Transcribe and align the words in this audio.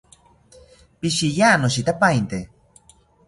Pishiya, 0.99 1.49
noshitapainte 1.63 2.39